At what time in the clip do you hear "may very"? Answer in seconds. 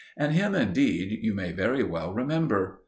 1.35-1.83